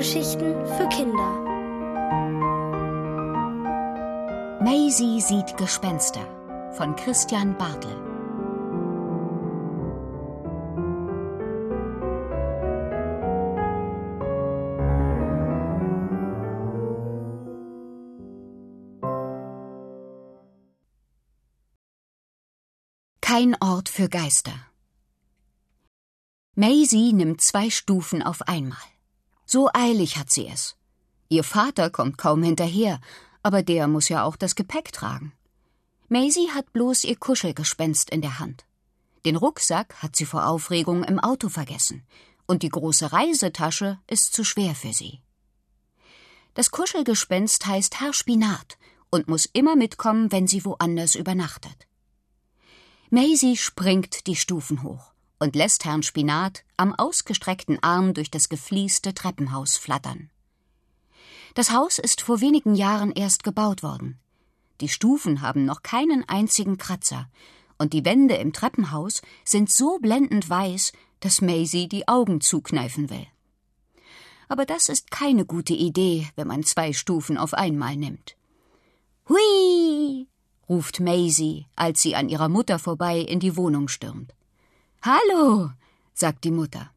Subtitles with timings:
[0.00, 1.30] Hörgeschichten für Kinder.
[4.62, 6.22] Maisie sieht Gespenster
[6.72, 7.94] von Christian Bartel.
[23.20, 24.54] Kein Ort für Geister.
[26.54, 28.78] Maisie nimmt zwei Stufen auf einmal.
[29.52, 30.76] So eilig hat sie es.
[31.28, 33.00] Ihr Vater kommt kaum hinterher,
[33.42, 35.32] aber der muss ja auch das Gepäck tragen.
[36.08, 38.64] Maisie hat bloß ihr Kuschelgespenst in der Hand.
[39.26, 42.06] Den Rucksack hat sie vor Aufregung im Auto vergessen,
[42.46, 45.18] und die große Reisetasche ist zu schwer für sie.
[46.54, 48.78] Das Kuschelgespenst heißt Herr Spinat
[49.10, 51.88] und muss immer mitkommen, wenn sie woanders übernachtet.
[53.10, 55.09] Maisie springt die Stufen hoch
[55.40, 60.30] und lässt Herrn Spinat am ausgestreckten Arm durch das geflieste Treppenhaus flattern.
[61.54, 64.20] Das Haus ist vor wenigen Jahren erst gebaut worden.
[64.80, 67.28] Die Stufen haben noch keinen einzigen Kratzer,
[67.78, 73.26] und die Wände im Treppenhaus sind so blendend weiß, dass Maisie die Augen zukneifen will.
[74.48, 78.36] Aber das ist keine gute Idee, wenn man zwei Stufen auf einmal nimmt.
[79.28, 80.26] Hui!
[80.68, 84.34] ruft Maisie, als sie an ihrer Mutter vorbei in die Wohnung stürmt.
[85.02, 85.70] Hallo,
[86.12, 86.90] sagt die Mutter.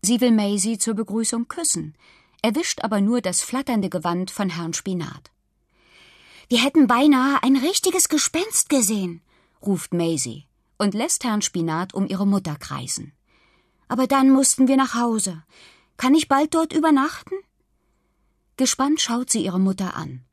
[0.00, 1.94] Sie will Maisie zur Begrüßung küssen,
[2.40, 5.30] erwischt aber nur das flatternde Gewand von Herrn Spinat.
[6.48, 9.20] Wir hätten beinahe ein richtiges Gespenst gesehen,
[9.60, 10.46] ruft Maisie
[10.78, 13.12] und lässt Herrn Spinat um ihre Mutter kreisen.
[13.86, 15.42] Aber dann mussten wir nach Hause.
[15.98, 17.34] Kann ich bald dort übernachten?
[18.56, 20.24] Gespannt schaut sie ihre Mutter an.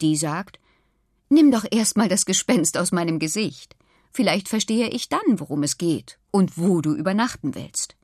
[0.00, 0.58] Die sagt,
[1.28, 3.76] Nimm doch erst mal das Gespenst aus meinem Gesicht.
[4.10, 7.96] Vielleicht verstehe ich dann, worum es geht und wo du übernachten willst.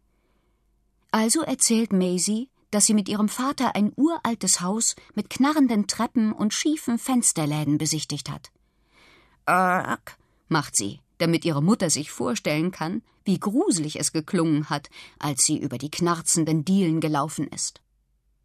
[1.10, 6.54] Also erzählt Maisie, dass sie mit ihrem Vater ein uraltes Haus mit knarrenden Treppen und
[6.54, 8.50] schiefen Fensterläden besichtigt hat.
[9.44, 10.16] Arg,
[10.48, 15.58] macht sie, damit ihre Mutter sich vorstellen kann, wie gruselig es geklungen hat, als sie
[15.58, 17.82] über die knarzenden Dielen gelaufen ist.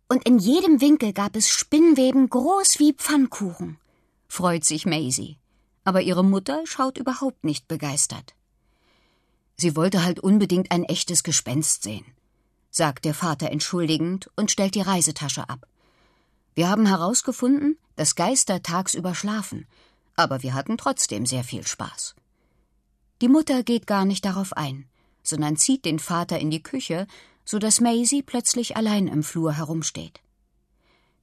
[0.10, 3.78] Und in jedem Winkel gab es Spinnweben groß wie Pfannkuchen
[4.28, 5.38] freut sich Maisie,
[5.84, 8.36] aber ihre Mutter schaut überhaupt nicht begeistert.
[9.58, 12.06] Sie wollte halt unbedingt ein echtes Gespenst sehen,
[12.70, 15.68] sagt der Vater entschuldigend und stellt die Reisetasche ab.
[16.54, 19.66] Wir haben herausgefunden, dass Geister tagsüber schlafen,
[20.16, 22.16] aber wir hatten trotzdem sehr viel Spaß.
[23.22, 24.88] Die Mutter geht gar nicht darauf ein,
[25.24, 27.08] sondern zieht den Vater in die Küche,
[27.44, 30.22] so dass Maisie plötzlich allein im Flur herumsteht.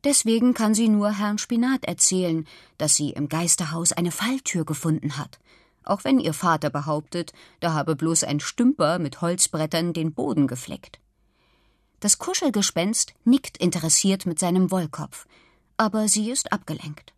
[0.03, 2.47] Deswegen kann sie nur Herrn Spinat erzählen,
[2.79, 5.39] dass sie im Geisterhaus eine Falltür gefunden hat,
[5.85, 11.01] auch wenn ihr Vater behauptet, da habe bloß ein Stümper mit Holzbrettern den Boden gefleckt.
[12.01, 15.27] Das Kuschelgespenst nickt interessiert mit seinem Wollkopf,
[15.77, 17.13] aber sie ist abgelenkt.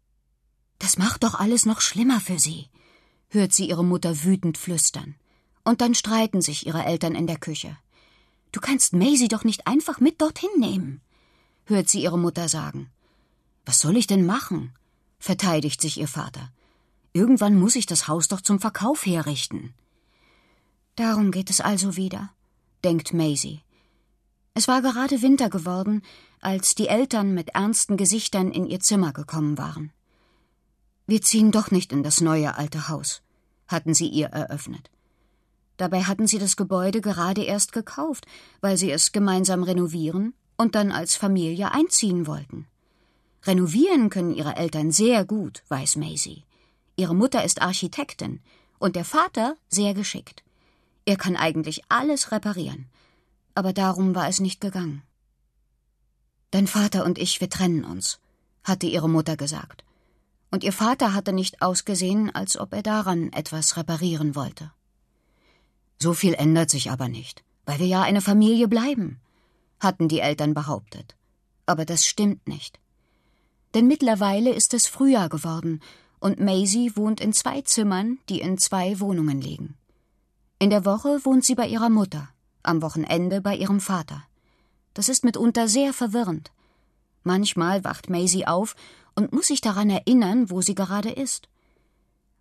[0.79, 2.69] Das macht doch alles noch schlimmer für sie,
[3.29, 5.15] hört sie ihre Mutter wütend flüstern.
[5.65, 7.77] Und dann streiten sich ihre Eltern in der Küche.
[8.53, 11.01] Du kannst Maisie doch nicht einfach mit dorthin nehmen
[11.67, 12.91] hört sie ihre Mutter sagen.
[13.65, 14.73] Was soll ich denn machen?
[15.19, 16.53] verteidigt sich ihr Vater.
[17.17, 19.73] Irgendwann muss ich das Haus doch zum Verkauf herrichten.
[20.97, 22.31] Darum geht es also wieder,
[22.85, 23.63] denkt Maisie.
[24.53, 26.03] Es war gerade Winter geworden,
[26.43, 29.93] als die Eltern mit ernsten Gesichtern in ihr Zimmer gekommen waren.
[31.07, 33.23] Wir ziehen doch nicht in das neue alte Haus,
[33.67, 34.91] hatten sie ihr eröffnet.
[35.79, 38.27] Dabei hatten sie das Gebäude gerade erst gekauft,
[38.61, 42.67] weil sie es gemeinsam renovieren und dann als Familie einziehen wollten.
[43.45, 46.45] Renovieren können ihre Eltern sehr gut, weiß Maisie.
[46.97, 48.41] Ihre Mutter ist Architektin
[48.79, 50.43] und der Vater sehr geschickt.
[51.05, 52.87] Er kann eigentlich alles reparieren.
[53.55, 55.03] Aber darum war es nicht gegangen.
[56.51, 58.19] Dein Vater und ich, wir trennen uns,
[58.65, 59.85] hatte ihre Mutter gesagt.
[60.51, 64.73] Und ihr Vater hatte nicht ausgesehen, als ob er daran etwas reparieren wollte.
[65.99, 69.21] So viel ändert sich aber nicht, weil wir ja eine Familie bleiben
[69.81, 71.17] hatten die Eltern behauptet.
[71.67, 72.79] Aber das stimmt nicht.
[73.75, 75.81] Denn mittlerweile ist es Frühjahr geworden
[76.21, 79.77] und Maisie wohnt in zwei Zimmern, die in zwei Wohnungen liegen.
[80.59, 82.29] In der Woche wohnt sie bei ihrer Mutter,
[82.63, 84.23] am Wochenende bei ihrem Vater.
[84.95, 86.51] Das ist mitunter sehr verwirrend.
[87.23, 88.77] Manchmal wacht Maisie auf
[89.15, 91.49] und muss sich daran erinnern, wo sie gerade ist.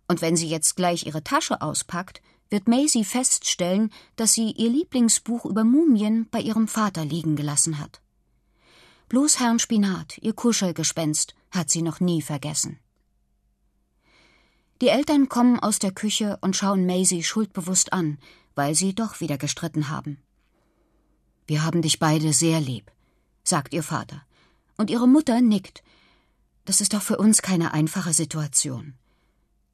[0.08, 5.44] Und wenn sie jetzt gleich ihre Tasche auspackt, wird Maisie feststellen, dass sie ihr Lieblingsbuch
[5.44, 8.00] über Mumien bei ihrem Vater liegen gelassen hat.
[9.08, 12.78] Bloß Herrn Spinat, ihr Kuschelgespenst, hat sie noch nie vergessen.
[14.80, 18.18] Die Eltern kommen aus der Küche und schauen Maisie schuldbewusst an,
[18.54, 20.18] weil sie doch wieder gestritten haben.
[21.46, 22.90] Wir haben dich beide sehr lieb,
[23.42, 24.22] sagt ihr Vater.
[24.76, 25.82] Und ihre Mutter nickt.
[26.66, 28.94] Das ist doch für uns keine einfache Situation.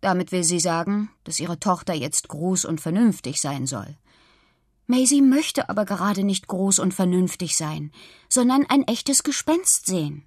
[0.01, 3.97] Damit will sie sagen, dass ihre Tochter jetzt groß und vernünftig sein soll.
[4.87, 7.93] Maisie möchte aber gerade nicht groß und vernünftig sein,
[8.29, 10.25] sondern ein echtes Gespenst sehen.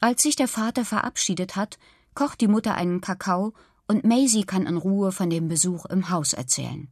[0.00, 1.78] Als sich der Vater verabschiedet hat,
[2.14, 3.54] kocht die Mutter einen Kakao
[3.86, 6.88] und Maisie kann in Ruhe von dem Besuch im Haus erzählen.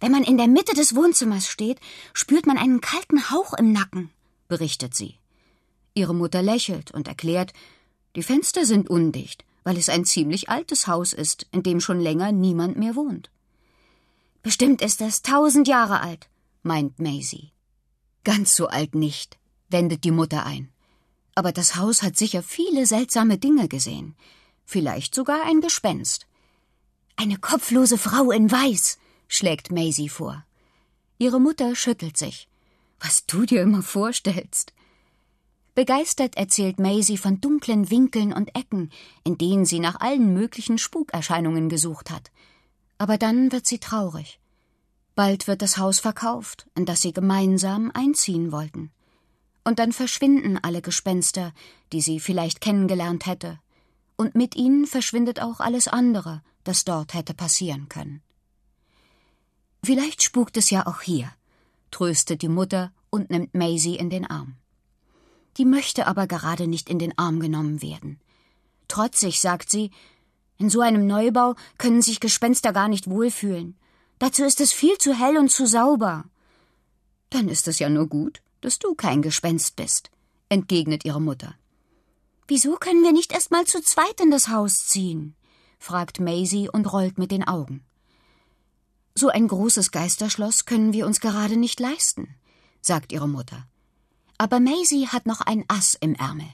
[0.00, 1.80] Wenn man in der Mitte des Wohnzimmers steht,
[2.12, 4.10] spürt man einen kalten Hauch im Nacken,
[4.48, 5.16] berichtet sie.
[5.94, 7.52] Ihre Mutter lächelt und erklärt,
[8.16, 12.32] die Fenster sind undicht, weil es ein ziemlich altes Haus ist, in dem schon länger
[12.32, 13.30] niemand mehr wohnt.
[14.42, 16.28] Bestimmt ist es tausend Jahre alt,
[16.62, 17.52] meint Maisie.
[18.24, 19.38] Ganz so alt nicht,
[19.68, 20.70] wendet die Mutter ein.
[21.38, 24.16] Aber das Haus hat sicher viele seltsame Dinge gesehen.
[24.64, 26.26] Vielleicht sogar ein Gespenst.
[27.14, 28.98] Eine kopflose Frau in Weiß,
[29.28, 30.44] schlägt Maisie vor.
[31.16, 32.48] Ihre Mutter schüttelt sich.
[32.98, 34.72] Was du dir immer vorstellst.
[35.76, 38.90] Begeistert erzählt Maisie von dunklen Winkeln und Ecken,
[39.22, 42.32] in denen sie nach allen möglichen Spukerscheinungen gesucht hat.
[42.98, 44.40] Aber dann wird sie traurig.
[45.14, 48.90] Bald wird das Haus verkauft, in das sie gemeinsam einziehen wollten.
[49.68, 51.52] Und dann verschwinden alle Gespenster,
[51.92, 53.58] die sie vielleicht kennengelernt hätte.
[54.16, 58.22] Und mit ihnen verschwindet auch alles andere, das dort hätte passieren können.
[59.84, 61.30] Vielleicht spukt es ja auch hier,
[61.90, 64.56] tröstet die Mutter und nimmt Maisie in den Arm.
[65.58, 68.18] Die möchte aber gerade nicht in den Arm genommen werden.
[68.88, 69.90] Trotzig sagt sie,
[70.56, 73.76] in so einem Neubau können sich Gespenster gar nicht wohlfühlen.
[74.18, 76.24] Dazu ist es viel zu hell und zu sauber.
[77.28, 80.10] Dann ist es ja nur gut, dass du kein Gespenst bist,
[80.48, 81.54] entgegnet ihre Mutter.
[82.46, 85.34] Wieso können wir nicht erst mal zu zweit in das Haus ziehen?
[85.78, 87.84] fragt Maisie und rollt mit den Augen.
[89.14, 92.34] So ein großes Geisterschloss können wir uns gerade nicht leisten,
[92.80, 93.66] sagt ihre Mutter.
[94.38, 96.48] Aber Maisie hat noch ein Ass im Ärmel.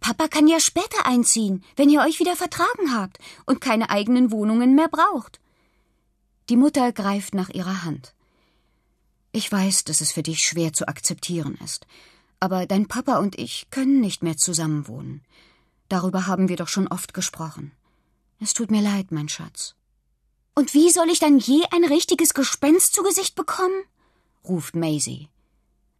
[0.00, 4.74] Papa kann ja später einziehen, wenn ihr euch wieder vertragen habt und keine eigenen Wohnungen
[4.74, 5.40] mehr braucht.
[6.48, 8.14] Die Mutter greift nach ihrer Hand.
[9.32, 11.86] Ich weiß, dass es für dich schwer zu akzeptieren ist,
[12.38, 15.22] aber dein Papa und ich können nicht mehr zusammenwohnen.
[15.88, 17.72] Darüber haben wir doch schon oft gesprochen.
[18.40, 19.74] Es tut mir leid, mein Schatz.
[20.54, 23.84] Und wie soll ich dann je ein richtiges Gespenst zu Gesicht bekommen?
[24.44, 25.28] ruft Maisie.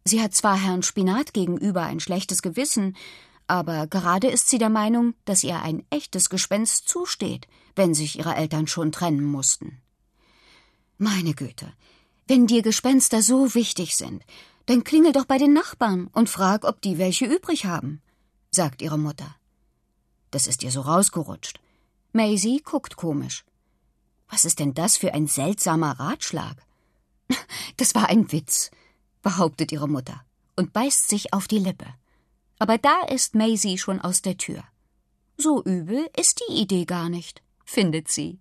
[0.05, 2.95] Sie hat zwar Herrn Spinat gegenüber ein schlechtes Gewissen,
[3.47, 8.35] aber gerade ist sie der Meinung, dass ihr ein echtes Gespenst zusteht, wenn sich ihre
[8.35, 9.81] Eltern schon trennen mussten.
[10.97, 11.73] Meine Güte,
[12.33, 14.23] wenn dir Gespenster so wichtig sind,
[14.65, 18.01] dann klingel doch bei den Nachbarn und frag, ob die welche übrig haben,
[18.49, 19.35] sagt ihre Mutter.
[20.31, 21.59] Das ist ihr so rausgerutscht.
[22.11, 23.45] Maisie guckt komisch.
[24.29, 26.57] Was ist denn das für ein seltsamer Ratschlag?
[27.77, 28.71] Das war ein Witz,
[29.21, 30.25] behauptet ihre Mutter
[30.55, 31.85] und beißt sich auf die Lippe.
[32.57, 34.63] Aber da ist Maisie schon aus der Tür.
[35.37, 38.39] So übel ist die Idee gar nicht, findet sie.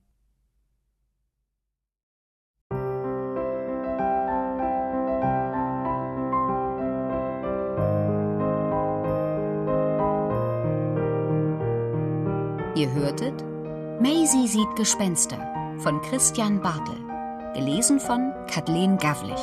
[12.83, 13.45] Ihr hörtet
[14.01, 15.39] Maisie sieht Gespenster
[15.79, 16.97] von Christian Bartel,
[17.55, 19.41] gelesen von Kathleen Gavlich.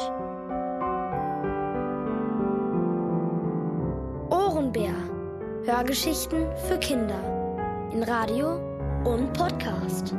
[4.30, 4.94] Ohrenbär.
[5.63, 8.60] Hörgeschichten für Kinder in Radio
[9.06, 10.13] und Podcast.